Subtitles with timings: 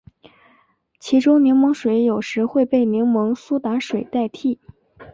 [0.99, 4.59] 其中柠檬水有时会被柠檬苏打水代替。